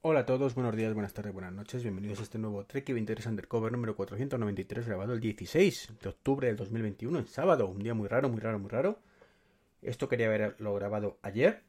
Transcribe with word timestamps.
Hola 0.00 0.20
a 0.20 0.26
todos, 0.26 0.54
buenos 0.54 0.76
días, 0.76 0.94
buenas 0.94 1.12
tardes, 1.12 1.32
buenas 1.32 1.52
noches, 1.52 1.82
bienvenidos 1.82 2.20
a 2.20 2.22
este 2.22 2.38
nuevo 2.38 2.64
Trek 2.64 2.86
23 2.86 3.26
Undercover 3.26 3.72
número 3.72 3.96
493 3.96 4.86
grabado 4.86 5.12
el 5.12 5.18
16 5.18 5.94
de 6.00 6.08
octubre 6.08 6.46
del 6.46 6.56
2021, 6.56 7.18
en 7.18 7.26
sábado, 7.26 7.66
un 7.66 7.80
día 7.80 7.94
muy 7.94 8.06
raro, 8.06 8.28
muy 8.28 8.38
raro, 8.38 8.60
muy 8.60 8.70
raro. 8.70 9.00
Esto 9.82 10.08
quería 10.08 10.26
haberlo 10.26 10.72
grabado 10.74 11.18
ayer, 11.22 11.64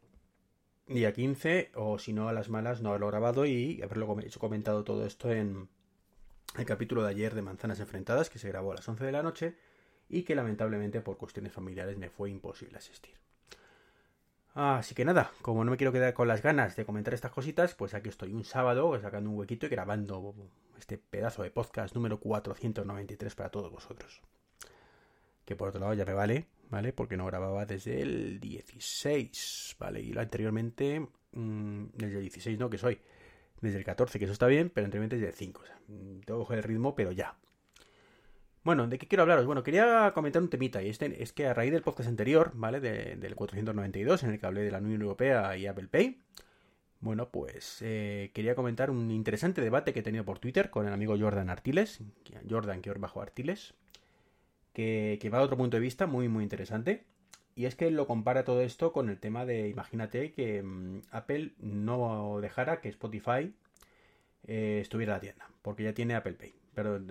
día 0.85 1.11
15, 1.11 1.71
o 1.73 1.97
si 1.97 2.13
no 2.13 2.29
a 2.29 2.33
las 2.33 2.49
malas 2.49 2.83
no 2.83 2.89
haberlo 2.89 3.07
grabado 3.07 3.47
y 3.47 3.81
haberlo 3.81 4.05
comentado 4.37 4.83
todo 4.83 5.07
esto 5.07 5.31
en 5.31 5.67
el 6.55 6.65
capítulo 6.65 7.01
de 7.01 7.09
ayer 7.09 7.33
de 7.33 7.41
Manzanas 7.41 7.79
Enfrentadas 7.79 8.29
que 8.29 8.37
se 8.37 8.49
grabó 8.49 8.73
a 8.73 8.75
las 8.75 8.87
11 8.87 9.05
de 9.05 9.11
la 9.11 9.23
noche 9.23 9.55
y 10.07 10.21
que 10.21 10.35
lamentablemente 10.35 11.01
por 11.01 11.17
cuestiones 11.17 11.51
familiares 11.51 11.97
me 11.97 12.11
fue 12.11 12.29
imposible 12.29 12.77
asistir. 12.77 13.15
Así 14.53 14.95
que 14.95 15.05
nada, 15.05 15.31
como 15.41 15.63
no 15.63 15.71
me 15.71 15.77
quiero 15.77 15.91
quedar 15.91 16.13
con 16.13 16.27
las 16.27 16.41
ganas 16.41 16.75
de 16.75 16.85
comentar 16.85 17.13
estas 17.13 17.31
cositas, 17.31 17.75
pues 17.75 17.93
aquí 17.93 18.09
estoy 18.09 18.33
un 18.33 18.43
sábado 18.43 18.99
sacando 18.99 19.29
un 19.29 19.37
huequito 19.37 19.67
y 19.67 19.69
grabando 19.69 20.33
este 20.77 20.97
pedazo 20.97 21.43
de 21.43 21.51
podcast 21.51 21.93
número 21.95 22.19
493 22.19 23.35
para 23.35 23.49
todos 23.49 23.71
vosotros. 23.71 24.21
Que 25.45 25.55
por 25.55 25.69
otro 25.69 25.79
lado 25.79 25.93
ya 25.93 26.05
me 26.05 26.13
vale, 26.13 26.47
¿vale? 26.69 26.93
Porque 26.93 27.15
no 27.15 27.25
grababa 27.25 27.65
desde 27.65 28.01
el 28.01 28.39
16, 28.39 29.75
¿vale? 29.79 30.01
Y 30.01 30.17
anteriormente, 30.17 31.07
mmm, 31.31 31.85
desde 31.93 32.15
el 32.15 32.21
16 32.21 32.59
no, 32.59 32.69
que 32.69 32.77
soy, 32.77 32.99
desde 33.61 33.77
el 33.77 33.85
14, 33.85 34.17
que 34.17 34.25
eso 34.25 34.33
está 34.33 34.47
bien, 34.47 34.69
pero 34.69 34.85
anteriormente 34.85 35.15
desde 35.15 35.29
el 35.29 35.35
5. 35.35 35.61
O 35.61 35.65
sea, 35.65 35.77
tengo 35.87 36.23
que 36.25 36.45
coger 36.45 36.57
el 36.59 36.63
ritmo, 36.63 36.95
pero 36.95 37.11
ya, 37.11 37.37
bueno, 38.63 38.87
¿de 38.87 38.97
qué 38.97 39.07
quiero 39.07 39.23
hablaros? 39.23 39.45
Bueno, 39.45 39.63
quería 39.63 40.11
comentar 40.13 40.41
un 40.41 40.49
temita, 40.49 40.83
y 40.83 40.89
este 40.89 41.23
es 41.23 41.31
que 41.31 41.47
a 41.47 41.53
raíz 41.53 41.71
del 41.71 41.81
podcast 41.81 42.09
anterior, 42.09 42.51
¿vale? 42.55 42.79
del 42.79 43.35
492, 43.35 44.23
en 44.23 44.31
el 44.31 44.39
que 44.39 44.45
hablé 44.45 44.61
de 44.61 44.71
la 44.71 44.79
Unión 44.79 45.01
Europea 45.01 45.55
y 45.55 45.65
Apple 45.65 45.87
Pay, 45.87 46.19
bueno, 47.01 47.29
pues 47.29 47.77
eh, 47.81 48.31
quería 48.33 48.55
comentar 48.55 48.91
un 48.91 49.09
interesante 49.11 49.61
debate 49.61 49.93
que 49.93 50.01
he 50.01 50.03
tenido 50.03 50.25
por 50.25 50.39
Twitter 50.39 50.69
con 50.69 50.85
el 50.85 50.93
amigo 50.93 51.17
Jordan 51.17 51.49
Artiles, 51.49 52.01
Jordan 52.49 52.81
que 52.81 52.91
bajo 52.91 53.21
Artiles, 53.21 53.73
que, 54.73 55.29
va 55.33 55.39
a 55.39 55.41
otro 55.41 55.57
punto 55.57 55.77
de 55.77 55.81
vista 55.81 56.07
muy, 56.07 56.27
muy 56.27 56.43
interesante. 56.43 57.05
Y 57.55 57.65
es 57.65 57.75
que 57.75 57.87
él 57.87 57.95
lo 57.95 58.07
compara 58.07 58.43
todo 58.43 58.61
esto 58.61 58.91
con 58.93 59.09
el 59.09 59.19
tema 59.19 59.45
de, 59.45 59.69
imagínate 59.69 60.33
que 60.33 60.61
mmm, 60.63 61.01
Apple 61.11 61.53
no 61.59 62.39
dejara 62.41 62.81
que 62.81 62.89
Spotify 62.89 63.53
eh, 64.47 64.79
estuviera 64.81 65.13
en 65.13 65.17
la 65.17 65.21
tienda, 65.21 65.49
porque 65.61 65.83
ya 65.83 65.93
tiene 65.93 66.15
Apple 66.15 66.33
Pay 66.33 66.58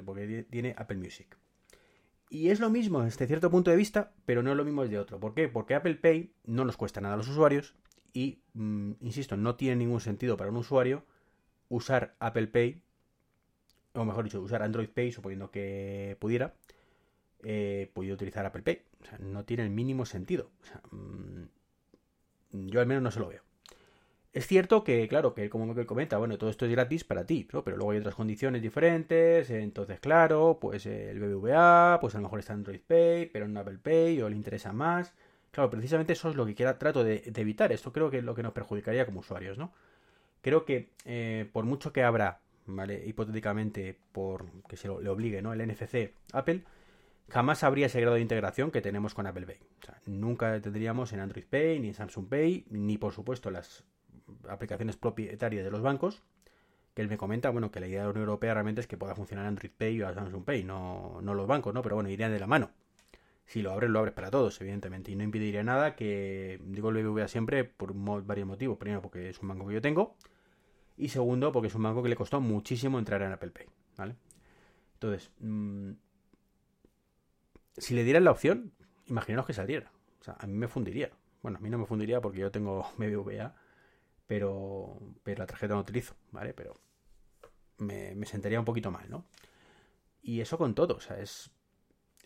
porque 0.05 0.47
tiene 0.50 0.74
Apple 0.77 0.98
Music. 0.98 1.36
Y 2.30 2.50
es 2.50 2.61
lo 2.61 2.69
mismo 2.69 3.02
desde 3.02 3.27
cierto 3.27 3.50
punto 3.50 3.70
de 3.70 3.77
vista, 3.77 4.12
pero 4.27 4.42
no 4.42 4.50
es 4.50 4.56
lo 4.56 4.64
mismo 4.64 4.83
desde 4.83 4.98
otro. 4.98 5.19
¿Por 5.19 5.34
qué? 5.34 5.48
Porque 5.48 5.74
Apple 5.74 5.94
Pay 5.94 6.33
no 6.44 6.64
nos 6.64 6.77
cuesta 6.77 7.00
nada 7.00 7.14
a 7.14 7.16
los 7.16 7.28
usuarios 7.28 7.74
y, 8.12 8.42
mmm, 8.52 8.92
insisto, 9.00 9.36
no 9.36 9.56
tiene 9.56 9.77
ningún 9.77 10.00
sentido 10.00 10.36
para 10.36 10.50
un 10.50 10.56
usuario 10.58 11.05
usar 11.69 12.16
Apple 12.19 12.48
Pay, 12.48 12.83
o 13.94 14.05
mejor 14.05 14.24
dicho, 14.24 14.41
usar 14.41 14.62
Android 14.62 14.89
Pay, 14.89 15.12
suponiendo 15.12 15.50
que 15.50 16.16
pudiera, 16.20 16.55
eh, 17.42 17.91
pudiera 17.94 18.14
utilizar 18.14 18.44
Apple 18.44 18.62
Pay. 18.62 18.83
O 19.00 19.05
sea, 19.05 19.19
no 19.19 19.44
tiene 19.44 19.62
el 19.64 19.70
mínimo 19.70 20.05
sentido. 20.05 20.50
Mmm, 20.91 21.44
yo 22.50 22.80
al 22.80 22.86
menos 22.86 23.02
no 23.02 23.11
se 23.11 23.20
lo 23.20 23.28
veo. 23.28 23.47
Es 24.32 24.46
cierto 24.46 24.84
que, 24.84 25.08
claro, 25.08 25.34
que 25.34 25.48
como 25.48 25.66
me 25.72 25.86
comenta, 25.86 26.18
bueno, 26.18 26.36
todo 26.36 26.50
esto 26.50 26.66
es 26.66 26.70
gratis 26.70 27.02
para 27.02 27.24
ti, 27.24 27.48
¿no? 27.52 27.64
pero 27.64 27.76
luego 27.76 27.92
hay 27.92 27.98
otras 27.98 28.14
condiciones 28.14 28.60
diferentes, 28.60 29.48
entonces, 29.50 30.00
claro, 30.00 30.58
pues 30.60 30.84
el 30.86 31.18
BBVA, 31.18 31.98
pues 32.00 32.14
a 32.14 32.18
lo 32.18 32.24
mejor 32.24 32.40
está 32.40 32.52
Android 32.52 32.80
Pay, 32.86 33.26
pero 33.26 33.48
no 33.48 33.60
Apple 33.60 33.78
Pay, 33.78 34.20
o 34.20 34.28
le 34.28 34.36
interesa 34.36 34.72
más. 34.72 35.14
Claro, 35.50 35.70
precisamente 35.70 36.12
eso 36.12 36.28
es 36.28 36.36
lo 36.36 36.44
que 36.46 36.54
quiera, 36.54 36.78
trato 36.78 37.04
de, 37.04 37.22
evitar. 37.34 37.72
Esto 37.72 37.92
creo 37.92 38.10
que 38.10 38.18
es 38.18 38.24
lo 38.24 38.34
que 38.34 38.42
nos 38.42 38.52
perjudicaría 38.52 39.06
como 39.06 39.20
usuarios, 39.20 39.56
¿no? 39.58 39.72
Creo 40.42 40.64
que 40.64 40.90
eh, 41.04 41.48
por 41.52 41.64
mucho 41.64 41.92
que 41.92 42.04
abra, 42.04 42.40
¿vale? 42.66 43.02
Hipotéticamente, 43.06 43.98
por 44.12 44.46
que 44.68 44.76
se 44.76 44.88
lo, 44.88 45.00
le 45.00 45.08
obligue, 45.08 45.42
¿no? 45.42 45.52
El 45.54 45.66
NFC 45.66 46.12
Apple, 46.32 46.64
jamás 47.28 47.64
habría 47.64 47.86
ese 47.86 48.00
grado 48.00 48.17
de 48.17 48.22
integración 48.22 48.70
que 48.70 48.83
tenemos 48.83 49.14
con 49.14 49.27
Apple 49.27 49.46
Pay. 49.46 49.58
O 49.83 49.86
sea, 49.86 50.00
nunca 50.06 50.61
tendríamos 50.61 51.12
en 51.12 51.20
Android 51.20 51.46
Pay, 51.48 51.80
ni 51.80 51.88
en 51.88 51.94
Samsung 51.94 52.28
Pay, 52.28 52.67
ni 52.70 52.98
por 52.98 53.12
supuesto 53.14 53.50
las 53.50 53.84
aplicaciones 54.48 54.96
propietarias 54.96 55.64
de 55.64 55.70
los 55.70 55.83
bancos, 55.83 56.22
que 56.94 57.02
él 57.02 57.08
me 57.08 57.16
comenta, 57.16 57.50
bueno, 57.50 57.70
que 57.70 57.80
la 57.80 57.86
idea 57.86 58.00
de 58.00 58.05
la 58.06 58.11
Unión 58.11 58.24
Europea 58.24 58.55
realmente 58.55 58.80
es 58.80 58.86
que 58.86 58.96
pueda 58.96 59.14
funcionar 59.14 59.46
Android 59.46 59.70
Pay 59.70 60.02
o 60.02 60.12
Samsung 60.12 60.44
Pay, 60.44 60.64
no, 60.64 61.20
no 61.22 61.34
los 61.34 61.46
bancos, 61.46 61.72
¿no? 61.72 61.83
Pero 61.83 61.94
bueno, 61.94 62.11
irían 62.11 62.33
de 62.33 62.40
la 62.40 62.46
mano. 62.46 62.70
Si 63.44 63.62
lo 63.62 63.72
abres, 63.72 63.88
lo 63.88 64.00
abres 64.00 64.14
para 64.14 64.30
todos, 64.30 64.61
evidentemente. 64.61 65.11
Y 65.11 65.17
no 65.17 65.22
impediría 65.22 65.62
nada 65.62 65.96
que, 65.96 66.61
digo 66.64 66.90
el 66.90 67.02
BBVA 67.02 67.28
siempre 67.28 67.64
por 67.64 67.94
varios 68.24 68.46
motivos. 68.46 68.77
Primero, 68.77 69.00
porque 69.00 69.30
es 69.30 69.40
un 69.40 69.48
banco 69.48 69.67
que 69.67 69.74
yo 69.74 69.80
tengo. 69.80 70.17
Y 70.96 71.08
segundo, 71.08 71.52
porque 71.52 71.68
es 71.68 71.74
un 71.74 71.84
banco 71.84 72.02
que 72.02 72.08
le 72.08 72.17
costó 72.17 72.40
muchísimo 72.40 72.98
entrar 72.98 73.22
en 73.22 73.33
Apple 73.33 73.50
Pay, 73.50 73.67
¿vale? 73.96 74.17
Entonces, 74.94 75.30
mmm, 75.38 75.92
si 77.77 77.94
le 77.94 78.05
dieran 78.05 78.24
la 78.24 78.33
opción, 78.33 78.72
imaginaos 79.06 79.46
que 79.46 79.52
saliera. 79.52 79.92
O 80.20 80.24
sea, 80.24 80.36
a 80.38 80.46
mí 80.46 80.55
me 80.55 80.68
fundiría. 80.68 81.11
Bueno, 81.42 81.58
a 81.58 81.61
mí 81.61 81.70
no 81.70 81.78
me 81.78 81.86
fundiría 81.86 82.20
porque 82.20 82.40
yo 82.40 82.50
tengo 82.50 82.86
BBVA 82.98 83.55
pero, 84.28 85.00
pero 85.24 85.40
la 85.40 85.46
tarjeta 85.46 85.74
no 85.74 85.80
utilizo, 85.80 86.14
¿vale? 86.30 86.55
Pero 86.55 86.74
me, 87.78 88.14
me, 88.14 88.27
sentaría 88.27 88.61
un 88.61 88.64
poquito 88.64 88.92
mal, 88.92 89.11
¿no? 89.11 89.24
Y 90.22 90.40
eso 90.40 90.58
con 90.58 90.74
todo, 90.74 90.96
o 90.96 91.00
sea, 91.00 91.18
es, 91.18 91.50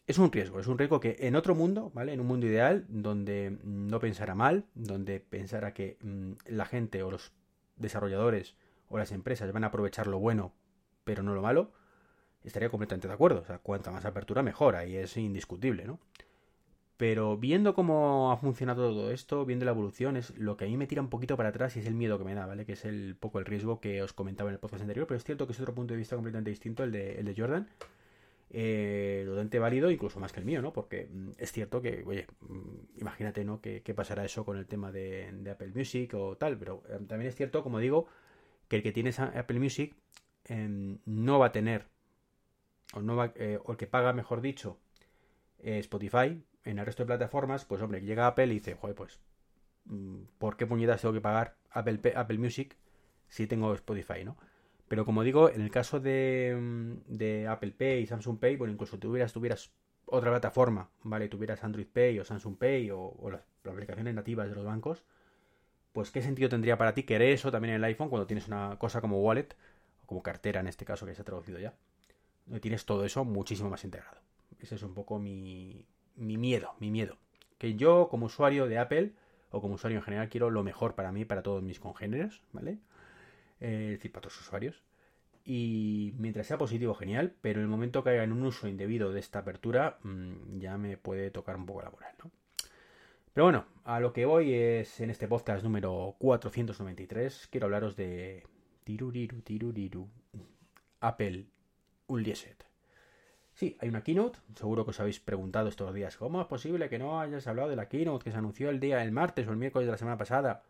es 0.07 0.19
un 0.19 0.33
riesgo, 0.33 0.59
es 0.61 0.67
un 0.67 0.79
riesgo 0.79 0.99
que 1.01 1.17
en 1.21 1.37
otro 1.37 1.55
mundo, 1.55 1.93
¿vale? 1.95 2.13
En 2.13 2.21
un 2.21 2.27
mundo 2.27 2.47
ideal, 2.47 2.85
donde 2.89 3.57
no 3.63 4.01
pensara 4.01 4.35
mal, 4.35 4.67
donde 4.75 5.21
pensara 5.21 5.73
que 5.73 5.97
mmm, 6.03 6.33
la 6.47 6.67
gente 6.67 7.03
o 7.05 7.11
los 7.11 7.33
desarrolladores 7.77 8.57
o 8.89 8.99
las 8.99 9.13
empresas 9.13 9.53
van 9.53 9.65
a 9.65 9.69
aprovechar 9.69 10.09
lo 10.09 10.19
bueno, 10.19 10.53
pero 11.05 11.23
no 11.23 11.35
lo 11.35 11.41
malo, 11.41 11.73
estaría 12.43 12.69
completamente 12.69 13.07
de 13.07 13.15
acuerdo. 13.15 13.43
O 13.43 13.45
sea, 13.45 13.59
cuanta 13.59 13.93
más 13.93 14.05
apertura, 14.05 14.43
mejor, 14.43 14.75
ahí 14.75 14.97
es 14.97 15.17
indiscutible, 15.17 15.85
¿no? 15.85 16.01
Pero 17.03 17.37
viendo 17.37 17.75
cómo 17.75 18.31
ha 18.31 18.37
funcionado 18.37 18.89
todo 18.91 19.11
esto, 19.11 19.45
viendo 19.45 19.65
la 19.65 19.73
evolución, 19.73 20.17
es 20.17 20.39
lo 20.39 20.57
que 20.57 20.67
a 20.67 20.69
mí 20.69 20.77
me 20.77 20.87
tira 20.87 21.03
un 21.03 21.09
poquito 21.09 21.37
para 21.37 21.49
atrás 21.49 21.75
y 21.75 21.81
es 21.81 21.87
el 21.87 21.97
miedo 21.97 22.17
que 22.17 22.23
me 22.23 22.33
da, 22.33 22.47
¿vale? 22.47 22.65
Que 22.65 22.75
es 22.75 22.85
el 22.85 23.17
poco 23.19 23.41
el 23.41 23.45
riesgo 23.45 23.81
que 23.81 24.05
os 24.05 24.13
comentaba 24.13 24.51
en 24.51 24.55
el 24.55 24.61
podcast 24.61 24.83
anterior, 24.83 25.09
pero 25.09 25.19
es 25.19 25.25
cierto 25.25 25.49
que 25.49 25.53
es 25.53 25.59
otro 25.59 25.75
punto 25.75 25.95
de 25.95 25.99
vista 25.99 26.15
completamente 26.15 26.51
distinto 26.51 26.85
el 26.85 26.93
de, 26.93 27.19
el 27.19 27.25
de 27.25 27.35
Jordan. 27.37 27.69
Eh, 28.51 29.23
totalmente 29.25 29.59
válido, 29.59 29.91
incluso 29.91 30.21
más 30.21 30.33
que 30.33 30.39
el 30.39 30.47
mío, 30.47 30.63
¿no? 30.63 30.73
Porque 30.73 31.09
mm, 31.13 31.31
es 31.39 31.51
cierto 31.51 31.83
que, 31.83 32.05
oye, 32.07 32.29
mm, 32.39 33.01
imagínate, 33.01 33.45
¿no? 33.45 33.61
¿Qué, 33.61 33.83
pasará 33.97 34.25
eso 34.25 34.45
con 34.45 34.57
el 34.57 34.69
tema 34.69 34.93
de, 34.93 35.29
Apple 35.51 35.73
Music 35.75 36.15
o 36.15 36.37
tal, 36.37 36.57
pero 36.57 36.85
eh, 36.89 37.01
también 37.09 37.31
es 37.31 37.35
cierto, 37.35 37.65
como 37.65 37.81
digo, 37.81 38.07
que 38.69 38.77
el 38.77 38.85
que 38.85 38.93
tiene 38.93 39.11
Apple 39.19 39.59
Music 39.59 39.97
eh, 40.45 40.99
no 41.05 41.41
va 41.41 41.47
a 41.47 41.53
tener, 41.53 41.85
o, 42.95 43.01
no 43.03 43.25
eh, 43.25 43.59
o 43.65 43.73
el 43.73 43.77
que 43.77 43.89
paga, 43.89 44.13
mejor 44.13 44.41
dicho, 44.41 44.79
Spotify, 45.65 46.41
en 46.65 46.79
el 46.79 46.87
resto 46.87 47.03
de 47.03 47.09
plataformas, 47.09 47.65
pues 47.65 47.83
hombre, 47.83 48.01
llega 48.01 48.27
Apple 48.27 48.47
y 48.47 48.55
dice, 48.55 48.75
joder, 48.75 48.95
pues, 48.95 49.21
mm, 49.87 50.23
¿por 50.39 50.57
qué 50.57 50.67
puñetas 50.67 51.01
tengo 51.01 51.15
que 51.15 51.21
pagar 51.21 51.57
Apple, 51.71 52.01
Apple 52.15 52.39
Music 52.39 52.77
si 53.29 53.47
tengo 53.47 53.73
Spotify, 53.75 54.25
no? 54.25 54.37
Pero 54.89 55.05
como 55.05 55.23
digo, 55.23 55.49
en 55.49 55.63
el 55.63 55.71
caso 55.71 56.01
de, 56.01 56.57
mm, 56.61 57.17
de 57.17 57.49
Apple 57.49 57.73
Pay 57.73 58.03
y 58.03 58.07
Samsung 58.07 58.39
Pay, 58.39 58.57
bueno, 58.57 58.73
incluso 58.73 58.99
tuvieras, 58.99 59.33
tuvieras 59.33 59.73
otra 60.07 60.31
plataforma, 60.31 60.91
¿vale? 61.03 61.29
Tuvieras 61.29 61.65
Android 61.65 61.87
Pay 61.87 62.19
o 62.19 62.25
Samsung 62.25 62.57
Pay 62.59 62.91
o, 62.91 63.01
o 63.01 63.31
las, 63.31 63.43
las, 63.65 63.73
aplicaciones 63.73 64.15
nativas 64.15 64.49
de 64.49 64.55
los 64.55 64.65
bancos, 64.65 65.05
pues 65.93 66.11
¿qué 66.11 66.23
sentido 66.23 66.49
tendría 66.49 66.79
para 66.79 66.95
ti 66.95 67.05
querer 67.05 67.33
eso 67.33 67.51
también 67.51 67.75
en 67.75 67.77
el 67.77 67.85
iPhone 67.85 68.09
cuando 68.09 68.27
tienes 68.27 68.49
una 68.49 68.79
cosa 68.79 69.01
como 69.01 69.21
wallet 69.21 69.49
o 70.03 70.07
como 70.07 70.23
cartera 70.23 70.61
en 70.61 70.69
este 70.69 70.85
caso 70.85 71.07
que 71.07 71.15
se 71.15 71.23
ha 71.23 71.25
traducido 71.25 71.59
ya? 71.59 71.75
Donde 72.47 72.61
tienes 72.61 72.85
todo 72.85 73.05
eso 73.05 73.25
muchísimo 73.25 73.71
más 73.71 73.85
integrado. 73.85 74.21
Ese 74.59 74.75
es 74.77 74.83
un 74.83 74.95
poco 74.95 75.19
mi, 75.19 75.87
mi 76.17 76.37
miedo, 76.37 76.75
mi 76.79 76.91
miedo. 76.91 77.19
Que 77.59 77.75
yo 77.75 78.09
como 78.11 78.27
usuario 78.27 78.67
de 78.67 78.79
Apple 78.79 79.13
o 79.51 79.61
como 79.61 79.75
usuario 79.75 79.99
en 79.99 80.05
general 80.05 80.29
quiero 80.29 80.51
lo 80.51 80.63
mejor 80.63 80.95
para 80.95 81.13
mí, 81.13 81.25
para 81.25 81.43
todos 81.43 81.63
mis 81.63 81.79
congéneres, 81.81 82.43
¿vale? 82.53 82.79
Eh, 83.61 83.91
es 83.93 83.99
decir, 83.99 84.13
para 84.13 84.23
todos 84.23 84.37
los 84.37 84.47
usuarios. 84.47 84.83
Y 85.45 86.15
mientras 86.19 86.47
sea 86.47 86.59
positivo, 86.59 86.95
genial, 86.95 87.35
pero 87.41 87.61
en 87.61 87.65
el 87.65 87.71
momento 87.71 88.05
que 88.05 88.11
haya 88.11 88.25
un 88.25 88.43
uso 88.43 88.69
indebido 88.69 89.13
de 89.13 89.21
esta 89.21 89.41
apertura, 89.41 89.99
mmm, 90.03 90.59
ya 90.59 90.79
me 90.79 90.97
puede 90.97 91.31
tocar 91.31 91.57
un 91.57 91.67
poco 91.67 91.83
la 91.83 91.91
moral, 91.91 92.15
¿no? 92.23 92.31
Pero 93.35 93.45
bueno, 93.47 93.65
a 93.85 93.99
lo 93.99 94.13
que 94.13 94.27
voy 94.27 94.53
es 94.53 95.01
en 95.01 95.11
este 95.11 95.27
podcast 95.27 95.65
número 95.65 96.17
493, 96.19 97.49
quiero 97.51 97.67
hablaros 97.67 97.97
de 97.97 98.47
tiruriru, 98.85 99.41
tiruriru, 99.43 100.09
Apple. 101.01 101.47
Sí, 103.55 103.77
hay 103.81 103.89
una 103.89 104.03
keynote, 104.03 104.39
seguro 104.55 104.85
que 104.85 104.91
os 104.91 105.01
habéis 105.01 105.21
preguntado 105.21 105.69
estos 105.69 105.93
días, 105.93 106.17
¿cómo 106.17 106.41
es 106.41 106.47
posible 106.47 106.89
que 106.89 106.99
no 106.99 107.21
hayas 107.21 107.47
hablado 107.47 107.69
de 107.69 107.77
la 107.77 107.89
keynote 107.89 108.25
que 108.25 108.33
se 108.33 108.39
anunció 108.39 108.71
el 108.71 108.81
día, 108.81 109.03
el 109.03 109.13
martes 109.13 109.47
o 109.47 109.51
el 109.51 109.59
miércoles 109.59 109.87
de 109.87 109.93
la 109.93 109.99
semana 109.99 110.17
pasada? 110.17 110.63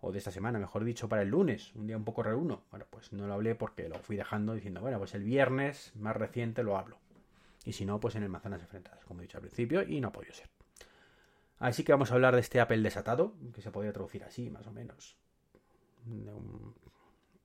O 0.00 0.12
de 0.12 0.18
esta 0.18 0.30
semana, 0.30 0.58
mejor 0.58 0.84
dicho, 0.84 1.08
para 1.08 1.22
el 1.22 1.28
lunes, 1.28 1.74
un 1.74 1.86
día 1.86 1.96
un 1.96 2.04
poco 2.04 2.22
raro 2.22 2.38
uno. 2.38 2.64
Bueno, 2.70 2.86
pues 2.90 3.12
no 3.12 3.26
lo 3.26 3.34
hablé 3.34 3.54
porque 3.54 3.88
lo 3.88 3.98
fui 4.00 4.16
dejando 4.16 4.52
diciendo, 4.52 4.80
bueno, 4.80 4.98
pues 4.98 5.14
el 5.14 5.22
viernes 5.22 5.92
más 5.94 6.16
reciente 6.16 6.64
lo 6.64 6.76
hablo. 6.76 6.98
Y 7.64 7.72
si 7.72 7.86
no, 7.86 8.00
pues 8.00 8.16
en 8.16 8.24
el 8.24 8.28
Manzanas 8.28 8.62
Enfrentadas, 8.62 9.04
como 9.04 9.20
he 9.20 9.22
dicho 9.22 9.38
al 9.38 9.42
principio, 9.42 9.82
y 9.82 10.00
no 10.00 10.08
ha 10.08 10.12
podido 10.12 10.34
ser. 10.34 10.50
Así 11.60 11.84
que 11.84 11.92
vamos 11.92 12.10
a 12.10 12.14
hablar 12.14 12.34
de 12.34 12.40
este 12.40 12.60
Apple 12.60 12.82
desatado, 12.82 13.34
que 13.54 13.62
se 13.62 13.70
podría 13.70 13.92
traducir 13.92 14.24
así, 14.24 14.50
más 14.50 14.66
o 14.66 14.72
menos. 14.72 15.16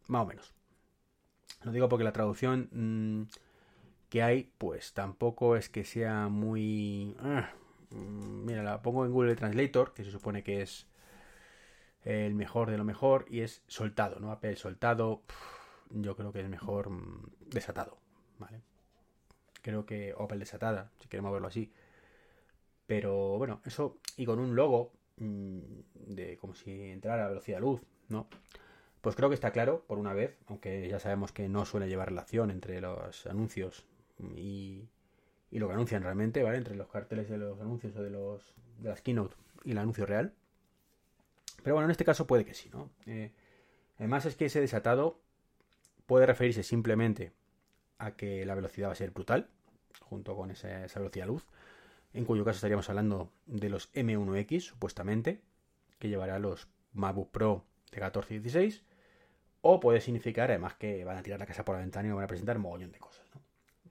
Más 0.08 0.24
o 0.24 0.25
menos. 0.25 0.52
Lo 1.64 1.72
digo 1.72 1.88
porque 1.88 2.04
la 2.04 2.14
traducción 2.14 2.69
mm, 2.72 3.28
que 4.09 4.24
hay, 4.24 4.51
pues 4.57 4.94
tampoco 4.94 5.56
es 5.56 5.69
que 5.69 5.83
sea 5.83 6.30
muy... 6.30 7.15
Ah, 7.19 7.51
mm, 7.92 8.45
mira, 8.45 8.63
la 8.63 8.81
pongo 8.81 9.06
en 9.06 9.12
Google 9.12 9.36
Translator, 9.36 9.94
que 9.94 10.04
se 10.04 10.12
supone 10.12 10.44
que 10.44 10.62
es 10.62 10.88
el 12.04 12.36
mejor 12.36 12.71
de 12.71 12.77
lo 12.77 12.86
mejor, 12.86 13.25
y 13.30 13.42
es 13.42 13.63
soltado, 13.68 14.19
¿no? 14.19 14.31
Apple 14.31 14.56
soltado, 14.56 15.24
yo 15.89 16.15
creo 16.15 16.31
que 16.31 16.42
es 16.42 16.50
mejor 16.50 16.89
mm, 16.89 17.31
desatado, 17.48 17.98
¿vale? 18.39 18.62
Creo 19.62 19.86
que 19.86 20.13
Opel 20.15 20.39
desatada, 20.39 20.92
si 21.01 21.09
queremos 21.09 21.33
verlo 21.33 21.48
así. 21.48 21.74
Pero 22.86 23.38
bueno, 23.38 23.62
eso, 23.65 23.98
y 24.15 24.25
con 24.25 24.39
un 24.39 24.56
logo 24.56 24.94
de 25.18 26.38
como 26.39 26.54
si 26.54 26.92
entrara 26.92 27.25
a 27.25 27.30
velocidad 27.30 27.59
luz, 27.59 27.81
¿no? 28.07 28.27
Pues 29.01 29.15
creo 29.15 29.30
que 29.30 29.36
está 29.36 29.51
claro, 29.51 29.83
por 29.88 29.98
una 29.98 30.13
vez, 30.13 30.38
aunque 30.48 30.88
ya 30.88 31.00
sabemos 31.00 31.31
que 31.31 31.50
no 31.50 31.65
suele 31.65 31.89
llevar 31.89 32.09
relación 32.09 32.51
entre 32.51 32.80
los 32.81 33.25
anuncios 33.27 33.86
y, 34.19 34.88
lo 35.52 35.68
que 35.68 35.74
anuncian 35.74 36.04
realmente, 36.04 36.44
¿vale? 36.44 36.58
Entre 36.58 36.75
los 36.75 36.88
carteles 36.88 37.30
de 37.30 37.38
los 37.38 37.60
anuncios 37.60 37.96
o 37.96 38.04
de, 38.04 38.10
los, 38.10 38.56
de 38.80 38.90
las 38.90 39.02
keynote 39.02 39.36
y 39.64 39.72
el 39.72 39.78
anuncio 39.78 40.06
real. 40.06 40.34
Pero 41.64 41.75
bueno, 41.75 41.86
en 41.86 41.92
este 41.92 42.06
caso 42.06 42.28
puede 42.28 42.46
que 42.46 42.54
sí, 42.54 42.69
¿no? 42.72 42.90
Eh, 43.06 43.31
además 43.98 44.25
es 44.25 44.36
que 44.36 44.46
ese 44.46 44.62
desatado 44.62 45.19
puede 46.06 46.25
referirse 46.25 46.64
simplemente 46.64 47.34
a 47.98 48.12
que 48.16 48.46
la 48.46 48.56
velocidad 48.56 48.90
va 48.90 48.94
a 48.94 48.96
ser 48.96 49.12
brutal, 49.12 49.50
junto 50.02 50.36
con 50.36 50.52
esa, 50.52 50.86
esa 50.86 51.00
velocidad 51.00 51.28
luz, 51.28 51.46
en 52.14 52.25
cuyo 52.25 52.46
caso 52.46 52.58
estaríamos 52.58 52.90
hablando 52.90 53.31
de 53.48 53.69
los 53.69 53.92
M1X, 53.94 54.62
supuestamente, 54.62 55.42
que 56.00 56.10
llevará 56.10 56.40
los 56.40 56.68
MacBook 56.94 57.31
Pro 57.31 57.66
de 57.92 58.00
14 58.00 58.36
y 58.36 58.40
16, 58.40 58.84
o 59.62 59.80
puede 59.80 60.02
significar 60.02 60.50
además 60.50 60.75
que 60.75 61.04
van 61.04 61.18
a 61.18 61.24
tirar 61.24 61.40
la 61.40 61.46
casa 61.46 61.66
por 61.66 61.75
la 61.75 61.81
ventana 61.81 62.08
y 62.08 62.12
van 62.12 62.24
a 62.24 62.28
presentar 62.28 62.58
un 62.58 62.64
mogollón 62.64 62.92
de 62.92 63.00
cosas. 63.00 63.25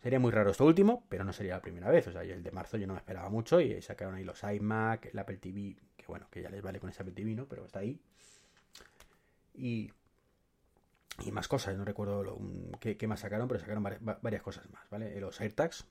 Sería 0.03 0.19
muy 0.19 0.31
raro 0.31 0.51
esto 0.51 0.65
último, 0.65 1.05
pero 1.09 1.25
no 1.25 1.33
sería 1.33 1.55
la 1.55 1.63
primera 1.63 1.91
vez. 1.91 2.07
O 2.09 2.13
sea, 2.13 2.23
el 2.23 2.43
de 2.43 2.51
marzo 2.51 2.77
yo 2.77 2.87
no 2.87 2.95
me 2.95 2.99
esperaba 2.99 3.29
mucho 3.29 3.61
y 3.61 3.81
sacaron 3.83 4.15
ahí 4.15 4.25
los 4.25 4.43
iMac, 4.43 5.07
el 5.07 5.19
Apple 5.19 5.39
TV, 5.39 5.77
que 5.97 6.07
bueno, 6.07 6.29
que 6.31 6.43
ya 6.43 6.51
les 6.51 6.63
vale 6.63 6.81
con 6.81 6.91
ese 6.91 7.03
Apple 7.03 7.15
TV, 7.15 7.35
¿no? 7.35 7.47
Pero 7.47 7.65
está 7.65 7.81
ahí. 7.81 8.01
Y, 9.55 9.91
y 11.25 11.33
más 11.33 11.49
cosas, 11.49 11.77
no 11.77 11.85
recuerdo 11.85 12.39
qué, 12.81 13.07
más 13.07 13.21
sacaron, 13.21 13.49
pero 13.49 13.61
sacaron 13.61 13.83
varias, 13.83 14.43
cosas 14.43 14.71
más, 14.71 14.89
¿vale? 14.91 15.19
Los 15.21 15.41
AirTags 15.41 15.87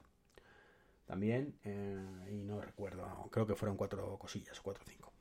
también, 1.05 1.55
eh, 1.63 2.29
y 2.31 2.43
no 2.43 2.61
recuerdo, 2.61 3.05
creo 3.31 3.45
que 3.45 3.55
fueron 3.55 3.77
cuatro 3.77 4.17
cosillas, 4.17 4.59
cuatro 4.61 4.83
o 4.85 4.89
cinco. 4.89 5.13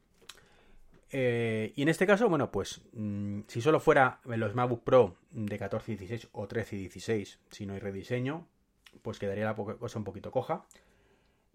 Eh, 1.11 1.73
y 1.77 1.83
en 1.83 1.89
este 1.89 2.07
caso, 2.07 2.29
bueno, 2.29 2.51
pues 2.51 2.83
mm, 2.93 3.43
si 3.47 3.61
solo 3.61 3.81
fuera 3.81 4.21
los 4.25 4.55
MacBook 4.55 4.83
Pro 4.83 5.17
de 5.31 5.59
14 5.59 5.93
y 5.93 5.97
16 5.97 6.29
o 6.33 6.49
13 6.49 6.77
y 6.77 6.79
16, 6.81 7.39
si 7.51 7.67
no 7.67 7.75
hay 7.75 7.79
rediseño, 7.79 8.49
pues 9.03 9.19
quedaría 9.19 9.45
la 9.45 9.55
cosa 9.55 9.99
un 9.99 10.05
poquito 10.05 10.31
coja. 10.31 10.67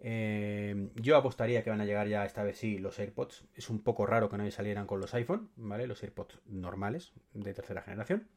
Eh, 0.01 0.89
yo 0.95 1.17
apostaría 1.17 1.63
que 1.63 1.69
van 1.69 1.81
a 1.81 1.85
llegar 1.85 2.07
ya 2.07 2.25
esta 2.25 2.43
vez 2.43 2.57
sí 2.57 2.77
los 2.77 2.97
AirPods. 2.99 3.45
Es 3.55 3.69
un 3.69 3.81
poco 3.81 4.05
raro 4.05 4.29
que 4.29 4.37
no 4.37 4.49
salieran 4.51 4.87
con 4.87 4.99
los 4.99 5.13
iPhone, 5.13 5.49
¿vale? 5.55 5.87
Los 5.87 6.03
AirPods 6.03 6.39
normales 6.45 7.13
de 7.33 7.53
tercera 7.53 7.81
generación. 7.81 8.27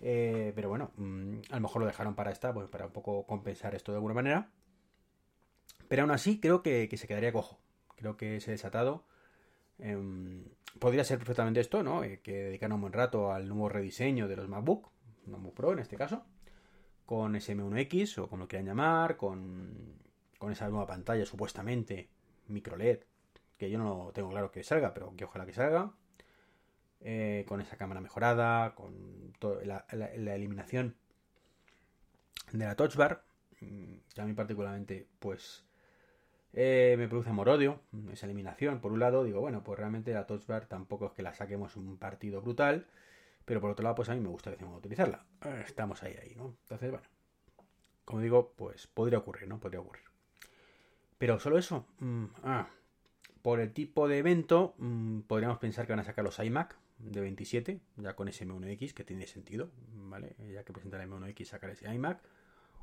Eh, 0.00 0.52
pero 0.54 0.68
bueno, 0.68 0.92
mm, 0.96 1.38
a 1.50 1.56
lo 1.56 1.60
mejor 1.60 1.80
lo 1.80 1.86
dejaron 1.86 2.14
para 2.14 2.30
esta, 2.32 2.52
pues 2.52 2.68
para 2.68 2.86
un 2.86 2.92
poco 2.92 3.26
compensar 3.26 3.74
esto 3.74 3.92
de 3.92 3.96
alguna 3.96 4.14
manera. 4.14 4.50
Pero 5.88 6.02
aún 6.02 6.10
así 6.10 6.40
creo 6.40 6.62
que, 6.62 6.88
se 6.96 7.06
quedaría 7.06 7.32
cojo. 7.32 7.58
Creo 7.96 8.16
que 8.16 8.36
ese 8.36 8.50
desatado 8.50 9.04
em, 9.78 10.44
podría 10.78 11.04
ser 11.04 11.18
perfectamente 11.18 11.60
esto, 11.60 11.82
¿no? 11.82 12.02
Eh, 12.04 12.20
que 12.22 12.32
dedicaron 12.44 12.76
un 12.76 12.80
buen 12.82 12.92
rato 12.92 13.32
al 13.32 13.48
nuevo 13.48 13.68
rediseño 13.68 14.28
de 14.28 14.36
los 14.36 14.48
MacBook, 14.48 14.90
MacBook 15.26 15.54
Pro 15.54 15.72
en 15.72 15.78
este 15.80 15.96
caso 15.96 16.24
con 17.06 17.34
SM1X 17.34 18.18
o 18.18 18.28
como 18.28 18.44
lo 18.44 18.48
quieran 18.48 18.66
llamar, 18.66 19.16
con, 19.16 19.94
con 20.38 20.52
esa 20.52 20.68
nueva 20.68 20.86
pantalla 20.86 21.24
supuestamente 21.24 22.08
micro 22.48 22.76
LED, 22.76 23.00
que 23.56 23.70
yo 23.70 23.78
no 23.78 24.10
tengo 24.12 24.30
claro 24.30 24.50
que 24.50 24.62
salga, 24.62 24.92
pero 24.92 25.14
que 25.16 25.24
ojalá 25.24 25.46
que 25.46 25.52
salga. 25.52 25.92
Eh, 27.00 27.44
con 27.46 27.60
esa 27.60 27.76
cámara 27.76 28.00
mejorada, 28.00 28.74
con 28.74 29.32
la, 29.64 29.84
eliminación 30.34 30.96
de 32.52 32.64
la 32.64 32.74
touch 32.74 32.96
bar, 32.96 33.22
mm, 33.60 33.94
que 34.14 34.20
a 34.20 34.24
mí 34.24 34.32
particularmente 34.32 35.06
pues 35.18 35.64
eh, 36.52 36.96
me 36.98 37.06
produce 37.06 37.30
amor 37.30 37.48
odio 37.50 37.80
esa 38.10 38.26
eliminación. 38.26 38.80
Por 38.80 38.92
un 38.92 39.00
lado 39.00 39.24
digo, 39.24 39.40
bueno, 39.40 39.62
pues 39.62 39.78
realmente 39.78 40.12
la 40.14 40.26
touch 40.26 40.46
bar 40.46 40.66
tampoco 40.66 41.06
es 41.06 41.12
que 41.12 41.22
la 41.22 41.34
saquemos 41.34 41.76
un 41.76 41.96
partido 41.98 42.40
brutal, 42.40 42.86
pero 43.46 43.60
por 43.60 43.70
otro 43.70 43.84
lado, 43.84 43.94
pues 43.94 44.08
a 44.08 44.14
mí 44.14 44.20
me 44.20 44.28
gusta 44.28 44.50
de 44.50 44.62
utilizarla. 44.64 45.24
Eh, 45.44 45.62
estamos 45.64 46.02
ahí, 46.02 46.14
ahí, 46.20 46.34
¿no? 46.34 46.56
Entonces, 46.62 46.90
bueno, 46.90 47.06
como 48.04 48.20
digo, 48.20 48.52
pues 48.56 48.88
podría 48.88 49.18
ocurrir, 49.18 49.48
¿no? 49.48 49.60
Podría 49.60 49.80
ocurrir. 49.80 50.02
Pero 51.16 51.38
solo 51.38 51.56
eso. 51.56 51.86
Mm, 52.00 52.24
ah, 52.42 52.68
por 53.42 53.60
el 53.60 53.72
tipo 53.72 54.08
de 54.08 54.18
evento, 54.18 54.74
mm, 54.78 55.20
podríamos 55.20 55.58
pensar 55.58 55.86
que 55.86 55.92
van 55.92 56.00
a 56.00 56.04
sacar 56.04 56.24
los 56.24 56.40
iMac 56.40 56.76
de 56.98 57.20
27, 57.20 57.80
ya 57.98 58.16
con 58.16 58.26
ese 58.26 58.44
M1X, 58.44 58.92
que 58.92 59.04
tiene 59.04 59.28
sentido, 59.28 59.70
¿vale? 59.94 60.34
Ya 60.52 60.64
que 60.64 60.72
presenta 60.72 61.00
el 61.00 61.08
M1X, 61.08 61.44
sacar 61.46 61.70
ese 61.70 61.92
iMac. 61.94 62.20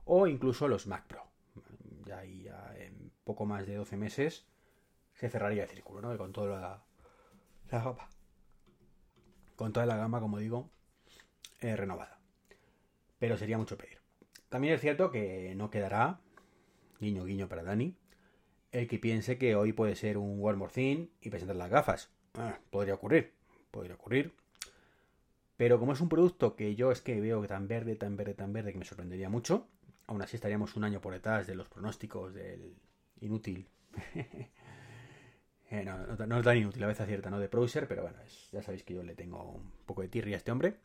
O 0.06 0.28
incluso 0.28 0.70
los 0.70 0.88
Mac 0.88 1.06
Pro. 1.08 1.28
Ya 2.06 2.20
ahí, 2.20 2.48
en 2.78 3.12
poco 3.26 3.46
más 3.46 3.68
de 3.68 3.76
12 3.76 3.98
meses, 3.98 4.46
se 5.14 5.30
cerraría 5.30 5.64
el 5.64 5.70
círculo, 5.70 6.02
¿no? 6.02 6.18
Con 6.18 6.32
toda 6.32 6.60
la, 6.60 6.84
la 7.72 7.96
con 9.56 9.74
toda 9.74 9.86
la 9.86 9.98
gama, 9.98 10.20
como 10.20 10.40
digo, 10.40 10.70
eh, 11.62 11.76
renovada. 11.76 12.20
Pero 13.20 13.38
sería 13.38 13.58
mucho 13.58 13.78
pedir. 13.78 14.00
También 14.50 14.74
es 14.74 14.82
cierto 14.82 15.12
que 15.12 15.54
no 15.56 15.70
quedará, 15.70 16.20
guiño 17.00 17.26
guiño 17.26 17.50
para 17.50 17.64
Dani, 17.64 17.96
el 18.72 18.88
que 18.88 19.00
piense 19.00 19.38
que 19.38 19.56
hoy 19.56 19.74
puede 19.74 19.96
ser 19.96 20.18
un 20.18 20.40
One 20.44 20.68
Thing 20.68 21.08
y 21.22 21.30
presentar 21.30 21.56
las 21.56 21.70
gafas. 21.70 22.12
Ah, 22.36 22.60
podría 22.70 22.96
ocurrir, 22.96 23.34
podría 23.72 23.96
ocurrir. 23.96 24.34
Pero 25.58 25.80
como 25.80 25.94
es 25.94 26.02
un 26.02 26.10
producto 26.10 26.56
que 26.56 26.76
yo 26.76 26.92
es 26.92 27.02
que 27.02 27.22
veo 27.22 27.46
tan 27.48 27.68
verde, 27.68 27.96
tan 27.96 28.18
verde, 28.18 28.34
tan 28.34 28.54
verde 28.54 28.74
que 28.74 28.80
me 28.80 28.86
sorprendería 28.86 29.30
mucho, 29.30 29.68
aún 30.08 30.22
así 30.22 30.36
estaríamos 30.36 30.76
un 30.76 30.84
año 30.84 31.02
por 31.02 31.14
detrás 31.14 31.48
de 31.48 31.56
los 31.56 31.70
pronósticos 31.70 32.34
del 32.34 32.76
inútil 33.22 33.68
Eh, 35.74 35.84
no, 35.84 35.98
no, 36.28 36.38
es 36.38 36.44
tan 36.44 36.56
inútil, 36.56 36.84
a 36.84 36.88
veces 36.88 37.08
cierta, 37.08 37.32
¿no? 37.32 37.40
De 37.40 37.50
Prouser, 37.50 37.88
pero 37.88 38.04
bueno, 38.04 38.20
ya 38.52 38.62
sabéis 38.62 38.84
que 38.84 38.94
yo 38.94 39.02
le 39.02 39.16
tengo 39.16 39.42
un 39.44 39.72
poco 39.88 40.04
de 40.04 40.08
tirria 40.08 40.36
a 40.36 40.38
este 40.38 40.52
hombre. 40.52 40.78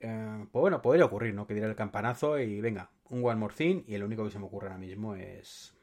Eh, 0.00 0.46
pues 0.50 0.60
bueno, 0.62 0.80
podría 0.80 1.04
ocurrir, 1.04 1.34
¿no? 1.34 1.46
Que 1.46 1.52
diera 1.52 1.68
el 1.68 1.76
campanazo 1.76 2.38
y 2.38 2.58
venga, 2.62 2.90
un 3.10 3.22
One 3.22 3.36
More 3.36 3.54
Thing. 3.54 3.82
Y 3.86 3.94
el 3.94 4.02
único 4.02 4.24
que 4.24 4.30
se 4.30 4.38
me 4.38 4.46
ocurre 4.46 4.68
ahora 4.68 4.78
mismo 4.78 5.14
es 5.14 5.74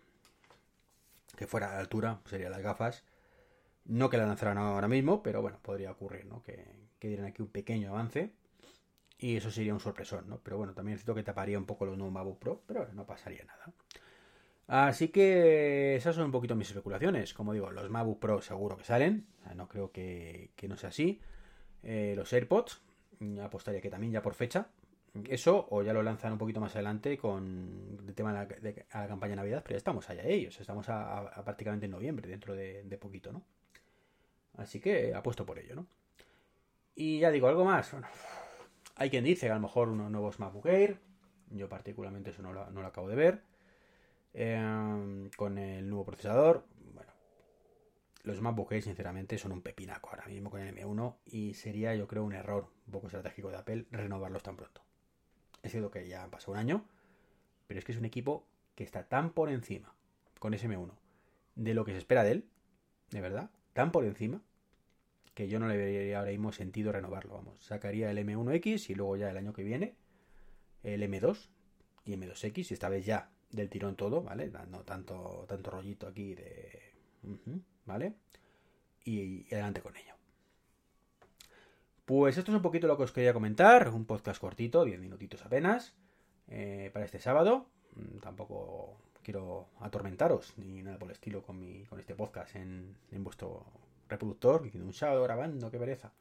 que 1.38 1.46
fuera 1.46 1.70
a 1.70 1.74
la 1.74 1.82
altura, 1.82 2.20
serían 2.26 2.50
las 2.50 2.64
gafas. 2.64 3.04
No 3.86 4.10
que 4.10 4.18
la 4.18 4.26
lanzaran 4.26 4.58
ahora 4.58 4.88
mismo, 4.88 5.22
pero 5.22 5.44
bueno, 5.44 5.60
podría 5.62 5.92
ocurrir, 5.92 6.26
¿no? 6.26 6.42
Que, 6.42 6.66
que 6.98 7.10
dieran 7.10 7.28
aquí 7.28 7.44
un 7.44 7.50
pequeño 7.50 7.90
avance. 7.90 8.34
Y 9.20 9.38
eso 9.38 9.52
sería 9.52 9.72
un 9.72 9.80
sorpresón, 9.80 10.28
¿no? 10.28 10.40
Pero 10.40 10.58
bueno, 10.58 10.74
también 10.74 10.96
es 10.96 11.02
cierto 11.02 11.14
que 11.14 11.22
taparía 11.22 11.60
un 11.60 11.68
poco 11.68 11.86
los 11.86 11.96
nuevos 11.96 12.12
MacBook 12.12 12.40
Pro, 12.40 12.64
pero 12.66 12.92
no 12.94 13.06
pasaría 13.06 13.46
nada. 13.46 13.72
Así 14.68 15.10
que 15.10 15.96
esas 15.96 16.16
son 16.16 16.26
un 16.26 16.32
poquito 16.32 16.56
mis 16.56 16.70
especulaciones. 16.70 17.34
Como 17.34 17.54
digo, 17.54 17.72
los 17.72 17.90
MacBook 17.90 18.20
Pro 18.20 18.42
seguro 18.42 18.78
que 18.78 18.84
salen. 18.84 19.28
no 19.56 19.68
creo 19.68 19.92
que, 19.92 20.52
no 20.68 20.78
sea 20.78 20.90
así. 20.90 21.20
Eh, 21.84 22.14
los 22.16 22.32
AirPods, 22.32 22.82
mm, 23.20 23.40
apostaría 23.40 23.82
que 23.82 23.90
también 23.90 24.14
ya 24.14 24.22
por 24.22 24.34
fecha. 24.34 24.68
Eso, 25.30 25.68
o 25.70 25.84
ya 25.84 25.94
lo 25.94 26.02
lanzan 26.02 26.32
un 26.32 26.40
poquito 26.40 26.60
más 26.60 26.74
adelante 26.76 27.18
con 27.20 28.00
el 28.08 28.16
tema 28.16 28.34
de 28.34 28.62
la, 28.62 29.00
a 29.00 29.02
la 29.02 29.08
campaña 29.08 29.32
de 29.32 29.36
Navidad, 29.36 29.62
pero 29.64 29.74
ya 29.74 29.78
estamos 29.78 30.10
allá 30.10 30.24
ellos. 30.24 30.60
Estamos 30.60 30.90
a, 30.90 31.44
prácticamente 31.44 31.86
en 31.86 31.92
noviembre, 31.92 32.28
dentro 32.28 32.56
de, 32.56 32.98
poquito, 33.00 33.32
¿no? 33.32 33.44
Así 34.58 34.80
que 34.80 35.14
apuesto 35.14 35.46
por 35.46 35.60
ello, 35.60 35.76
¿no? 35.76 35.88
Y 36.96 37.20
ya 37.20 37.32
digo, 37.32 37.48
algo 37.48 37.66
más. 37.66 37.96
hay 38.96 39.10
quien 39.10 39.24
dice 39.24 39.48
que 39.48 39.52
a 39.52 39.56
lo 39.56 39.62
mejor 39.62 39.90
unos 39.90 40.10
nuevos 40.10 40.40
MacBook 40.40 40.66
Air. 40.68 40.98
Yo 41.52 41.70
particularmente 41.70 42.32
eso 42.32 42.42
no 42.42 42.54
lo 42.54 42.88
acabo 42.88 43.08
de 43.08 43.16
ver. 43.16 43.53
Em, 44.34 45.30
con 45.38 45.58
el 45.58 45.88
nuevo 45.88 46.06
procesador. 46.06 46.66
Bueno, 46.94 47.12
los 48.24 48.42
MacBook 48.42 48.72
Air 48.72 48.82
sinceramente 48.84 49.38
son 49.38 49.52
un 49.52 49.62
pepinaco 49.62 50.10
ahora 50.10 50.26
mismo 50.26 50.50
con 50.50 50.62
el 50.62 50.76
M1 50.76 51.18
y 51.26 51.54
sería 51.54 51.96
yo 51.96 52.08
creo 52.08 52.24
un 52.24 52.34
error 52.34 52.68
un 52.88 52.92
poco 52.92 53.08
estratégico 53.08 53.50
de 53.50 53.58
Apple 53.58 53.86
renovarlos 53.92 54.42
tan 54.42 54.58
pronto. 54.58 54.82
Es 55.62 55.72
cierto 55.72 55.92
que 55.92 56.08
ya 56.08 56.24
ha 56.24 56.32
pasado 56.32 56.54
un 56.54 56.58
año, 56.58 56.86
pero 57.68 57.80
es 57.80 57.86
que 57.86 57.92
es 57.92 57.98
un 57.98 58.06
equipo 58.06 58.48
que 58.76 58.84
está 58.84 59.08
tan 59.08 59.32
por 59.32 59.50
encima 59.50 59.94
con 60.40 60.54
ese 60.54 60.68
M1 60.68 60.92
de 61.56 61.74
lo 61.76 61.86
que 61.86 61.92
se 61.92 62.00
espera 62.00 62.24
de 62.24 62.32
él, 62.32 62.50
de 63.12 63.22
verdad, 63.22 63.52
tan 63.74 63.92
por 63.92 64.04
encima 64.04 64.42
que 65.36 65.48
yo 65.48 65.60
no 65.60 65.68
le 65.68 65.78
vería 65.78 66.20
ahora 66.20 66.32
mismo 66.32 66.52
sentido 66.52 66.92
renovarlo. 66.92 67.36
Vamos, 67.36 67.64
sacaría 67.64 68.10
el 68.10 68.18
M1X 68.18 68.90
y 68.90 68.96
luego 68.96 69.16
ya 69.16 69.30
el 69.30 69.38
año 69.38 69.54
que 69.54 69.64
viene 69.64 69.96
el 70.82 71.04
M2 71.04 71.50
y 72.06 72.14
M2X 72.14 72.72
y 72.72 72.74
esta 72.74 72.90
vez 72.90 73.06
ya 73.06 73.30
del 73.54 73.70
tirón 73.70 73.96
todo, 73.96 74.22
¿vale? 74.22 74.50
Dando 74.50 74.84
tanto, 74.84 75.46
tanto 75.48 75.72
rollito 75.72 76.08
aquí 76.08 76.36
de... 76.36 76.82
¿Vale? 77.86 78.14
Y, 79.06 79.46
adelante 79.54 79.82
con 79.82 79.96
ello. 79.96 80.14
Pues 82.06 82.38
esto 82.38 82.52
es 82.52 82.56
un 82.56 82.62
poquito 82.62 82.88
lo 82.88 82.98
que 82.98 83.04
os 83.04 83.12
quería 83.12 83.34
comentar, 83.34 83.90
un 83.90 84.06
podcast 84.06 84.40
cortito, 84.42 84.84
10 84.84 85.00
minutitos 85.00 85.46
apenas, 85.46 85.94
eh, 86.50 86.90
para 86.94 87.06
este 87.06 87.20
sábado. 87.20 87.68
Mm, 87.96 88.20
tampoco 88.20 88.98
quiero 89.24 89.70
atormentaros 89.80 90.58
ni 90.58 90.84
nada 90.84 90.98
por 91.00 91.08
el 91.08 91.14
estilo 91.14 91.42
con, 91.44 91.60
mi, 91.60 91.86
con 91.86 92.00
este 92.00 92.16
podcast 92.16 92.56
en, 92.56 92.98
en 93.12 93.24
vuestro 93.24 93.66
reproductor, 94.10 94.64
diciendo 94.64 94.88
un 94.88 94.94
sábado 94.94 95.24
grabando, 95.24 95.72
qué 95.72 95.80
pereza. 95.80 96.12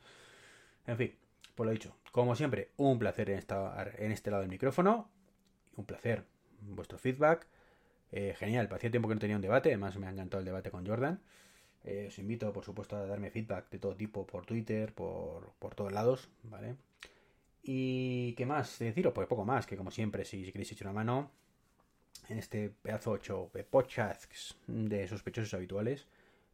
En 0.87 0.97
fin, 0.97 1.17
pues 1.55 1.67
lo 1.67 1.73
dicho, 1.73 1.97
como 2.13 2.37
siempre, 2.37 2.71
un 2.77 2.99
placer 2.99 3.31
en 3.31 3.39
estar 3.39 3.95
en 3.99 4.13
este 4.13 4.31
lado 4.31 4.43
del 4.43 4.51
micrófono, 4.51 5.11
un 5.77 5.85
placer 5.85 6.25
vuestro 6.69 6.99
feedback. 6.99 7.47
Eh, 8.11 8.35
genial, 8.39 8.69
hacía 8.73 8.91
tiempo 8.91 9.09
que 9.09 9.15
no 9.15 9.21
tenía 9.21 9.37
un 9.37 9.43
debate, 9.43 9.71
además 9.71 9.97
me 9.97 10.07
ha 10.07 10.11
encantado 10.11 10.41
el 10.41 10.47
debate 10.47 10.71
con 10.71 10.87
Jordan. 10.87 11.21
Eh, 11.85 12.07
os 12.09 12.19
invito, 12.19 12.53
por 12.53 12.65
supuesto, 12.65 12.97
a 12.97 13.07
darme 13.07 13.31
feedback 13.31 13.71
de 13.71 13.79
todo 13.79 13.97
tipo 13.97 14.27
por 14.27 14.47
Twitter, 14.47 14.95
por, 14.95 15.53
por 15.59 15.75
todos 15.75 15.93
lados, 15.93 16.31
¿vale? 16.45 16.77
Y 17.63 18.35
qué 18.35 18.45
más 18.45 18.79
deciros, 18.79 19.13
pues 19.13 19.29
poco 19.29 19.45
más, 19.45 19.67
que 19.67 19.77
como 19.77 19.91
siempre, 19.91 20.25
si, 20.25 20.45
queréis 20.51 20.73
echar 20.73 20.89
una 20.89 20.95
mano 20.95 21.31
en 22.29 22.39
este 22.39 22.71
pedazo 22.71 23.13
8 23.13 23.51
de 23.55 23.65
podcasts 23.65 24.57
de 24.67 25.07
sospechosos 25.07 25.55
habituales, 25.55 26.09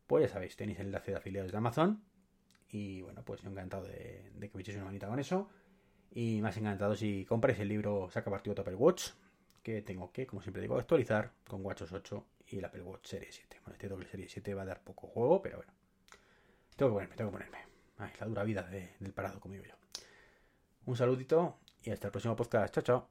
pues 0.07 0.25
ya 0.25 0.29
sabéis, 0.35 0.57
tenéis 0.57 0.79
el 0.81 0.87
enlace 0.87 1.13
de 1.13 1.17
afiliados 1.19 1.53
de 1.53 1.59
Amazon. 1.59 2.03
Y 2.71 3.03
bueno, 3.03 3.25
pues 3.25 3.43
encantado 3.45 3.85
de, 3.85 4.31
que 4.41 4.51
me 4.55 4.61
echéis 4.61 4.77
una 4.77 4.87
manita 4.87 5.09
con 5.09 5.19
eso. 5.19 5.49
Y 6.13 6.41
más 6.43 6.57
encantado 6.57 6.95
si 6.97 7.25
compráis 7.25 7.59
el 7.61 7.69
libro 7.69 8.11
Saca 8.11 8.31
Partido 8.31 8.55
Topper 8.55 8.75
Watch, 8.77 9.11
tengo 9.85 10.13
que, 10.13 10.27
como 10.27 10.43
siempre 10.43 10.63
digo, 10.63 10.79
actualizar 10.79 11.33
con 11.47 11.65
WatchOS 11.65 11.93
8 11.93 12.27
y 12.49 12.59
el 12.59 12.65
Apple 12.65 12.83
Watch 12.83 13.07
Serie 13.07 13.31
7. 13.31 13.59
Bueno, 13.61 13.75
este 13.75 13.89
doble 13.89 14.07
Serie 14.09 14.29
7 14.29 14.55
va 14.55 14.63
a 14.63 14.67
dar 14.67 14.83
poco 14.83 15.07
juego, 15.07 15.43
pero 15.43 15.59
bueno. 15.59 15.73
Tengo 16.77 16.91
que 16.91 16.95
ponerme, 16.95 17.17
tengo 17.17 17.31
que 17.31 17.37
ponerme. 17.37 17.59
Ay, 17.99 18.13
la 18.21 18.27
dura 18.27 18.45
vida 18.45 18.63
del 18.63 19.13
parado, 19.13 19.41
como 19.41 19.55
digo 19.55 19.67
yo. 19.67 19.75
Un 20.87 20.97
saludito 20.97 21.59
y 21.83 21.91
hasta 21.91 22.09
el 22.09 22.13
próximo 22.13 22.37
podcast. 22.37 22.75
Chao, 22.75 22.85
chao. 22.85 23.07